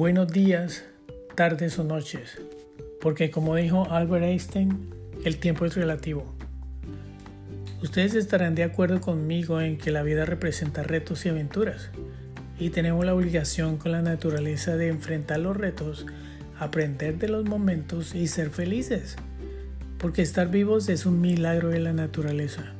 [0.00, 0.84] Buenos días,
[1.34, 2.40] tardes o noches,
[3.00, 4.94] porque como dijo Albert Einstein,
[5.24, 6.36] el tiempo es relativo.
[7.82, 11.90] Ustedes estarán de acuerdo conmigo en que la vida representa retos y aventuras,
[12.60, 16.06] y tenemos la obligación con la naturaleza de enfrentar los retos,
[16.60, 19.16] aprender de los momentos y ser felices,
[19.98, 22.72] porque estar vivos es un milagro de la naturaleza.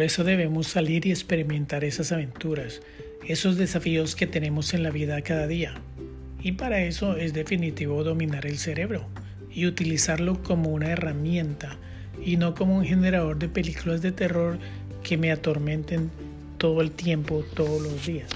[0.00, 2.80] Por eso debemos salir y experimentar esas aventuras,
[3.28, 5.74] esos desafíos que tenemos en la vida cada día.
[6.42, 9.04] Y para eso es definitivo dominar el cerebro
[9.52, 11.76] y utilizarlo como una herramienta
[12.24, 14.58] y no como un generador de películas de terror
[15.02, 16.10] que me atormenten
[16.56, 18.30] todo el tiempo, todos los días.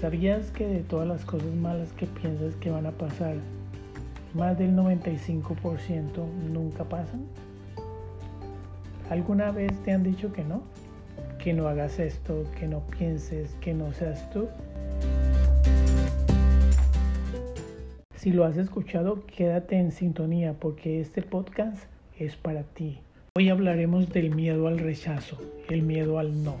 [0.00, 3.36] ¿Sabías que de todas las cosas malas que piensas que van a pasar,
[4.32, 7.26] más del 95% nunca pasan?
[9.10, 10.62] ¿Alguna vez te han dicho que no?
[11.38, 14.48] Que no hagas esto, que no pienses, que no seas tú.
[18.16, 21.84] Si lo has escuchado, quédate en sintonía porque este podcast
[22.18, 23.00] es para ti.
[23.34, 26.56] Hoy hablaremos del miedo al rechazo, el miedo al no.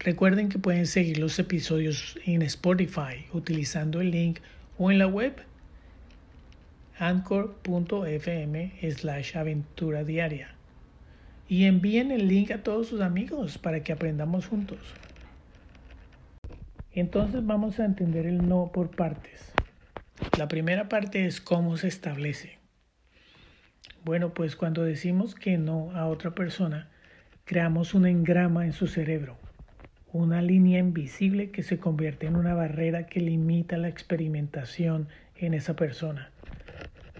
[0.00, 4.38] Recuerden que pueden seguir los episodios en Spotify utilizando el link
[4.78, 5.34] o en la web
[6.98, 10.54] anchor.fm slash aventura diaria
[11.48, 14.78] y envíen el link a todos sus amigos para que aprendamos juntos.
[16.92, 19.52] Entonces vamos a entender el no por partes.
[20.38, 22.58] La primera parte es cómo se establece.
[24.02, 26.88] Bueno, pues cuando decimos que no a otra persona,
[27.44, 29.36] creamos un engrama en su cerebro,
[30.12, 35.76] una línea invisible que se convierte en una barrera que limita la experimentación en esa
[35.76, 36.30] persona.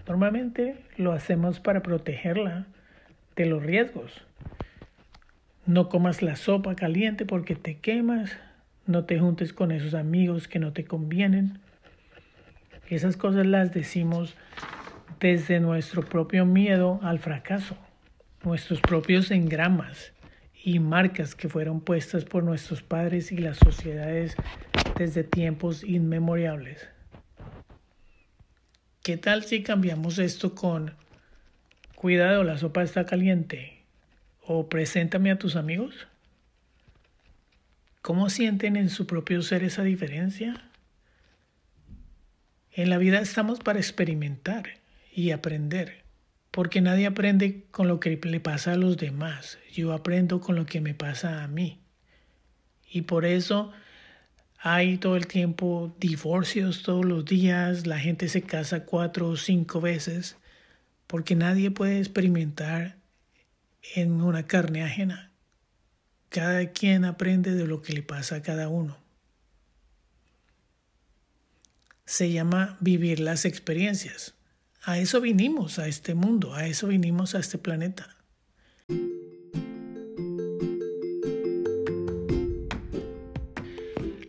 [0.07, 2.65] Normalmente lo hacemos para protegerla
[3.35, 4.25] de los riesgos.
[5.65, 8.37] No comas la sopa caliente porque te quemas,
[8.85, 11.59] no te juntes con esos amigos que no te convienen.
[12.89, 14.37] Esas cosas las decimos
[15.19, 17.75] desde nuestro propio miedo al fracaso,
[18.45, 20.13] nuestros propios engramas
[20.63, 24.37] y marcas que fueron puestas por nuestros padres y las sociedades
[24.97, 26.96] desde tiempos inmemoriales.
[29.07, 30.93] ¿Qué tal si cambiamos esto con
[31.95, 33.85] cuidado, la sopa está caliente?
[34.41, 36.07] O preséntame a tus amigos.
[38.01, 40.69] ¿Cómo sienten en su propio ser esa diferencia?
[42.73, 44.71] En la vida estamos para experimentar
[45.13, 46.03] y aprender,
[46.51, 50.65] porque nadie aprende con lo que le pasa a los demás, yo aprendo con lo
[50.65, 51.79] que me pasa a mí.
[52.91, 53.71] Y por eso
[54.73, 59.79] hay todo el tiempo divorcios todos los días, la gente se casa cuatro o cinco
[59.79, 60.35] veces
[61.07, 62.97] porque nadie puede experimentar
[63.95, 65.31] en una carne ajena.
[66.29, 68.97] Cada quien aprende de lo que le pasa a cada uno.
[72.05, 74.35] Se llama vivir las experiencias.
[74.83, 78.16] A eso vinimos a este mundo, a eso vinimos a este planeta.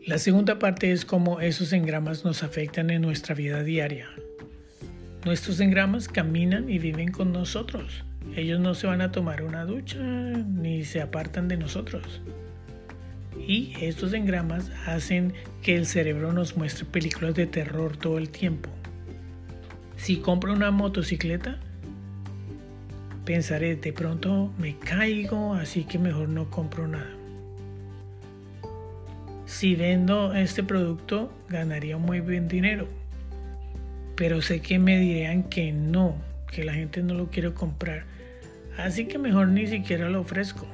[0.09, 4.09] La segunda parte es cómo esos engramas nos afectan en nuestra vida diaria.
[5.27, 8.05] Nuestros engramas caminan y viven con nosotros.
[8.35, 12.23] Ellos no se van a tomar una ducha ni se apartan de nosotros.
[13.47, 18.71] Y estos engramas hacen que el cerebro nos muestre películas de terror todo el tiempo.
[19.99, 21.59] Si compro una motocicleta,
[23.27, 27.18] pensaré de pronto me caigo, así que mejor no compro nada
[29.49, 32.87] si vendo este producto ganaría muy buen dinero.
[34.15, 36.17] Pero sé que me dirían que no,
[36.53, 38.05] que la gente no lo quiere comprar.
[38.77, 40.67] Así que mejor ni siquiera lo ofrezco.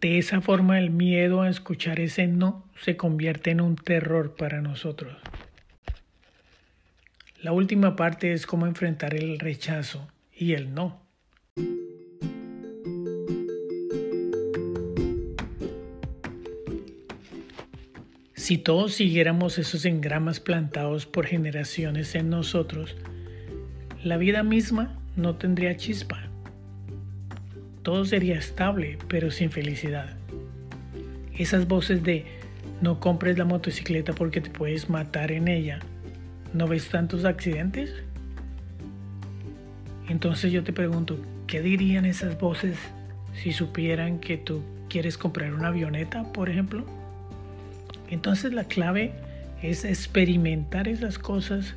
[0.00, 4.62] De esa forma el miedo a escuchar ese no se convierte en un terror para
[4.62, 5.14] nosotros.
[7.42, 11.09] La última parte es cómo enfrentar el rechazo y el no.
[18.50, 22.96] Si todos siguiéramos esos engramas plantados por generaciones en nosotros,
[24.02, 26.18] la vida misma no tendría chispa.
[27.84, 30.16] Todo sería estable, pero sin felicidad.
[31.38, 32.26] Esas voces de
[32.82, 35.78] no compres la motocicleta porque te puedes matar en ella,
[36.52, 37.94] ¿no ves tantos accidentes?
[40.08, 42.76] Entonces yo te pregunto, ¿qué dirían esas voces
[43.32, 46.84] si supieran que tú quieres comprar una avioneta, por ejemplo?
[48.10, 49.12] Entonces la clave
[49.62, 51.74] es experimentar esas cosas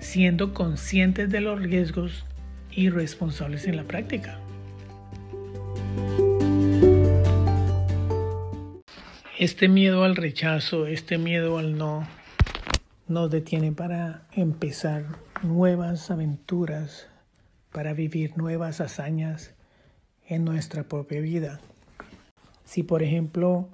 [0.00, 2.24] siendo conscientes de los riesgos
[2.70, 4.38] y responsables en la práctica.
[9.38, 12.06] Este miedo al rechazo, este miedo al no,
[13.08, 15.04] nos detiene para empezar
[15.42, 17.08] nuevas aventuras,
[17.72, 19.54] para vivir nuevas hazañas
[20.26, 21.60] en nuestra propia vida.
[22.64, 23.68] Si por ejemplo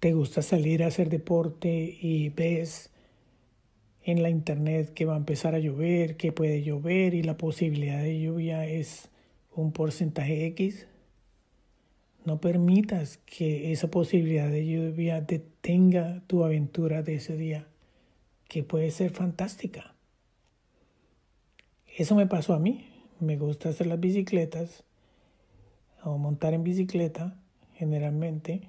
[0.00, 2.90] te gusta salir a hacer deporte y ves
[4.02, 8.02] en la internet que va a empezar a llover, que puede llover y la posibilidad
[8.02, 9.10] de lluvia es
[9.54, 10.86] un porcentaje X,
[12.24, 17.66] no permitas que esa posibilidad de lluvia detenga tu aventura de ese día,
[18.48, 19.94] que puede ser fantástica.
[21.96, 22.86] Eso me pasó a mí.
[23.18, 24.84] Me gusta hacer las bicicletas
[26.04, 27.36] o montar en bicicleta
[27.74, 28.68] generalmente.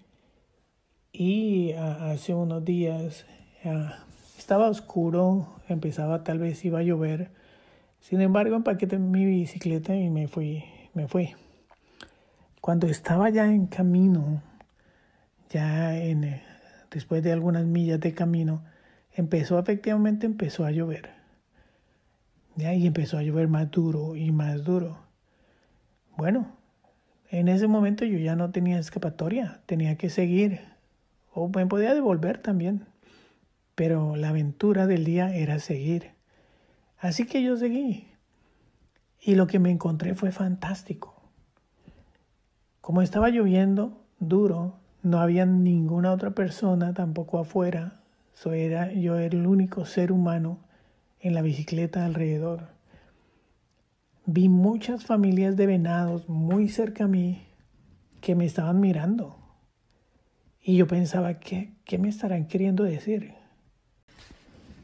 [1.12, 3.26] Y hace unos días
[4.38, 7.32] estaba oscuro, empezaba tal vez iba a llover.
[8.00, 10.64] Sin embargo, empaqueté mi bicicleta y me fui,
[10.94, 11.36] me fui.
[12.62, 14.42] Cuando estaba ya en camino,
[15.50, 16.44] ya en, eh,
[16.92, 18.64] después de algunas millas de camino,
[19.14, 21.10] empezó efectivamente empezó a llover.
[22.58, 25.00] Y empezó a llover más duro y más duro.
[26.18, 26.58] Bueno,
[27.30, 30.60] en ese momento yo ya no tenía escapatoria, tenía que seguir.
[31.34, 32.86] O me podía devolver también.
[33.76, 36.12] Pero la aventura del día era seguir.
[36.98, 38.08] Así que yo seguí.
[39.22, 41.16] Y lo que me encontré fue fantástico.
[42.82, 48.02] Como estaba lloviendo duro, no había ninguna otra persona tampoco afuera.
[48.46, 50.60] Era, yo era el único ser humano
[51.20, 52.70] en la bicicleta alrededor.
[54.26, 57.44] Vi muchas familias de venados muy cerca a mí
[58.22, 59.39] que me estaban mirando.
[60.62, 63.34] Y yo pensaba, ¿qué, qué me estarán queriendo decir?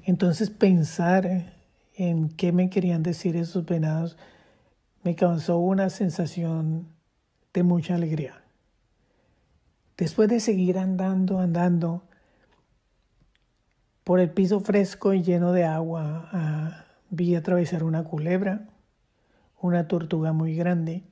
[0.04, 1.54] Entonces pensar
[1.96, 4.18] en qué me querían decir esos venados
[5.04, 6.88] me causó una sensación
[7.54, 8.42] de mucha alegría.
[9.98, 12.04] Después de seguir andando, andando,
[14.04, 18.68] por el piso fresco y lleno de agua ah, vi atravesar una culebra,
[19.62, 21.04] una tortuga muy grande,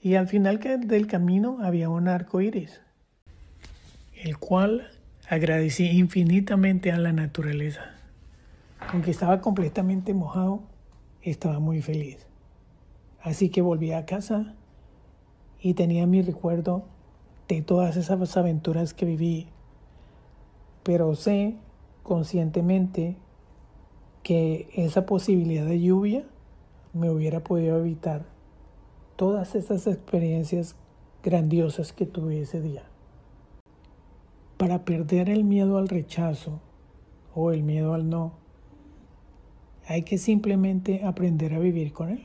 [0.00, 2.80] y al final del camino había un arco iris,
[4.22, 4.88] el cual
[5.28, 7.82] agradecí infinitamente a la naturaleza.
[8.92, 10.62] Aunque estaba completamente mojado,
[11.22, 12.26] estaba muy feliz.
[13.20, 14.54] Así que volví a casa
[15.60, 16.84] y tenía mi recuerdo
[17.48, 19.48] de todas esas aventuras que viví.
[20.82, 21.56] Pero sé
[22.02, 23.16] conscientemente
[24.22, 26.24] que esa posibilidad de lluvia
[26.92, 28.24] me hubiera podido evitar
[29.16, 30.76] todas esas experiencias
[31.22, 32.84] grandiosas que tuve ese día.
[34.56, 36.60] Para perder el miedo al rechazo
[37.34, 38.32] o el miedo al no,
[39.86, 42.22] hay que simplemente aprender a vivir con él.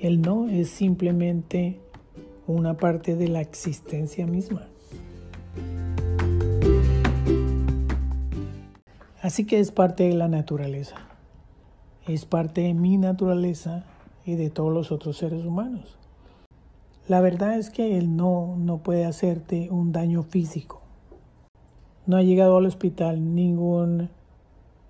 [0.00, 1.80] El no es simplemente
[2.46, 4.68] una parte de la existencia misma.
[9.22, 10.96] Así que es parte de la naturaleza,
[12.06, 13.86] es parte de mi naturaleza
[14.26, 15.96] y de todos los otros seres humanos.
[17.06, 20.80] La verdad es que el no no puede hacerte un daño físico.
[22.06, 24.08] No ha llegado al hospital ningún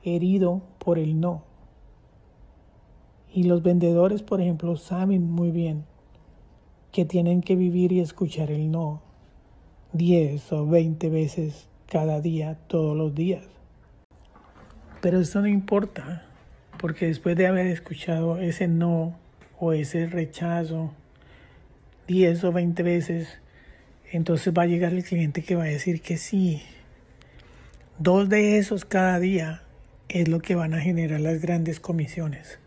[0.04, 1.42] herido por el no.
[3.33, 5.87] Y los vendedores, por ejemplo, saben muy bien
[6.92, 9.02] que tienen que vivir y escuchar el no
[9.92, 13.44] 10 o 20 veces cada día, todos los días.
[15.00, 16.23] Pero eso no importa,
[16.78, 19.16] porque después de haber escuchado ese no
[19.59, 20.92] o ese rechazo
[22.06, 23.38] 10 o 20 veces,
[24.11, 26.62] entonces va a llegar el cliente que va a decir que sí.
[27.99, 29.62] Dos de esos cada día
[30.08, 32.58] es lo que van a generar las grandes comisiones.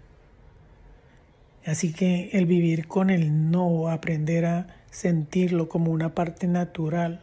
[1.65, 7.21] Así que el vivir con el no, aprender a sentirlo como una parte natural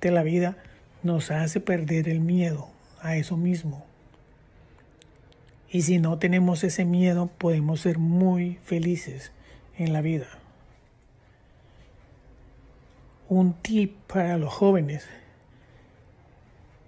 [0.00, 0.56] de la vida,
[1.02, 2.68] nos hace perder el miedo
[3.00, 3.84] a eso mismo.
[5.68, 9.32] Y si no tenemos ese miedo, podemos ser muy felices
[9.78, 10.41] en la vida.
[13.34, 15.06] Un tip para los jóvenes,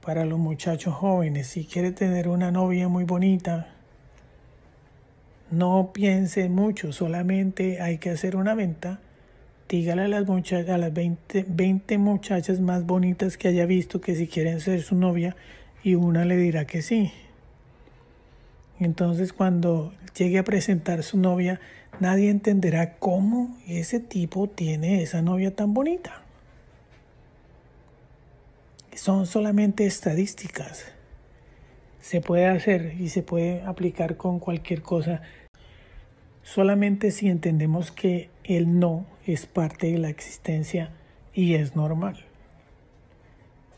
[0.05, 3.69] para los muchachos jóvenes, si quiere tener una novia muy bonita,
[5.51, 9.01] no piense mucho, solamente hay que hacer una venta.
[9.71, 14.15] Dígale a las, muchachas, a las 20, 20 muchachas más bonitas que haya visto que
[14.15, 15.37] si quieren ser su novia
[15.83, 17.11] y una le dirá que sí.
[18.79, 21.59] Entonces cuando llegue a presentar su novia,
[22.01, 26.24] nadie entenderá cómo ese tipo tiene esa novia tan bonita.
[29.05, 30.87] Son solamente estadísticas.
[32.01, 35.21] Se puede hacer y se puede aplicar con cualquier cosa
[36.43, 40.91] solamente si entendemos que el no es parte de la existencia
[41.35, 42.25] y es normal.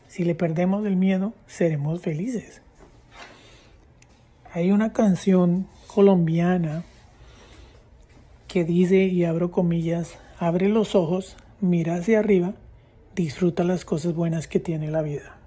[0.07, 2.61] Si le perdemos el miedo, seremos felices.
[4.53, 6.85] Hay una canción colombiana
[8.47, 12.53] que dice, y abro comillas, abre los ojos, mira hacia arriba,
[13.17, 15.37] disfruta las cosas buenas que tiene la vida.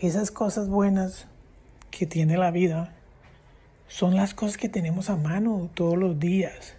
[0.00, 1.26] Esas cosas buenas
[1.90, 2.94] que tiene la vida
[3.88, 6.74] son las cosas que tenemos a mano todos los días.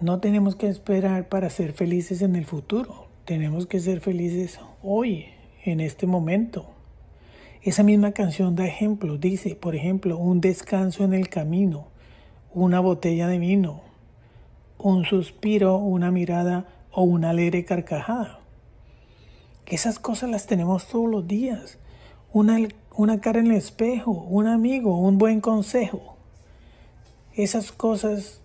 [0.00, 3.06] No tenemos que esperar para ser felices en el futuro.
[3.26, 5.26] Tenemos que ser felices hoy,
[5.64, 6.66] en este momento.
[7.62, 9.20] Esa misma canción da ejemplos.
[9.20, 11.86] Dice, por ejemplo, un descanso en el camino,
[12.52, 13.82] una botella de vino,
[14.78, 18.40] un suspiro, una mirada o una alegre carcajada.
[19.66, 21.78] Esas cosas las tenemos todos los días.
[22.32, 22.58] Una
[23.00, 26.16] una cara en el espejo, un amigo, un buen consejo.
[27.34, 28.40] Esas cosas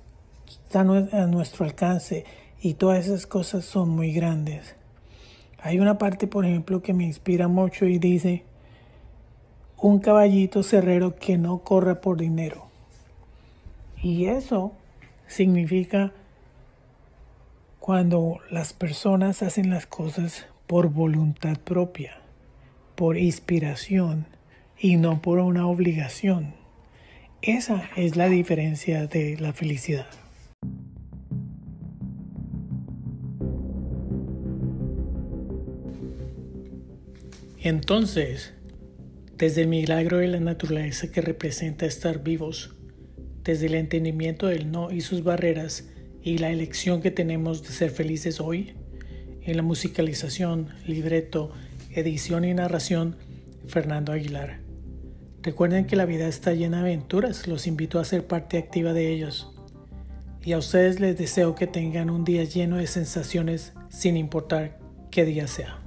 [0.48, 2.24] están a nuestro alcance
[2.62, 4.76] y todas esas cosas son muy grandes.
[5.60, 8.44] Hay una parte, por ejemplo, que me inspira mucho y dice,
[9.78, 12.68] un caballito cerrero que no corra por dinero.
[14.02, 14.72] Y eso
[15.28, 16.14] significa
[17.86, 22.18] cuando las personas hacen las cosas por voluntad propia,
[22.96, 24.26] por inspiración
[24.80, 26.56] y no por una obligación.
[27.44, 30.08] Esa es la diferencia de la felicidad.
[37.60, 38.56] Entonces,
[39.38, 42.76] desde el milagro de la naturaleza que representa estar vivos,
[43.44, 45.88] desde el entendimiento del no y sus barreras
[46.26, 48.74] y la elección que tenemos de ser felices hoy,
[49.44, 51.52] en la musicalización, libreto,
[51.92, 53.16] edición y narración,
[53.68, 54.60] Fernando Aguilar.
[55.44, 59.14] Recuerden que la vida está llena de aventuras, los invito a ser parte activa de
[59.14, 59.54] ellos.
[60.44, 64.80] Y a ustedes les deseo que tengan un día lleno de sensaciones sin importar
[65.12, 65.85] qué día sea.